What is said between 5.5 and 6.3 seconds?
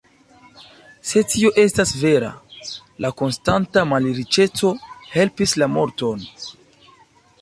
la morton.